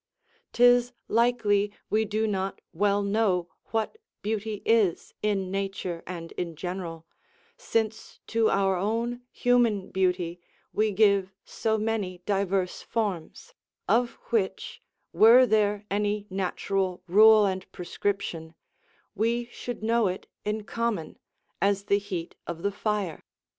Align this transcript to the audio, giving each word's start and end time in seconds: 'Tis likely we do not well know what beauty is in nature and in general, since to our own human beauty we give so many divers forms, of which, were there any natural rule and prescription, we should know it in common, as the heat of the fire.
'Tis 0.51 0.93
likely 1.07 1.71
we 1.91 2.05
do 2.05 2.25
not 2.25 2.59
well 2.73 3.03
know 3.03 3.47
what 3.65 3.99
beauty 4.23 4.63
is 4.65 5.13
in 5.21 5.51
nature 5.51 6.01
and 6.07 6.31
in 6.31 6.55
general, 6.55 7.05
since 7.55 8.19
to 8.25 8.49
our 8.49 8.75
own 8.77 9.21
human 9.31 9.91
beauty 9.91 10.39
we 10.73 10.91
give 10.91 11.31
so 11.45 11.77
many 11.77 12.17
divers 12.25 12.81
forms, 12.81 13.53
of 13.87 14.13
which, 14.31 14.81
were 15.13 15.45
there 15.45 15.85
any 15.91 16.25
natural 16.31 17.03
rule 17.05 17.45
and 17.45 17.71
prescription, 17.71 18.55
we 19.13 19.45
should 19.51 19.83
know 19.83 20.07
it 20.07 20.25
in 20.43 20.63
common, 20.63 21.19
as 21.61 21.83
the 21.83 21.99
heat 21.99 22.33
of 22.47 22.63
the 22.63 22.71
fire. 22.71 23.23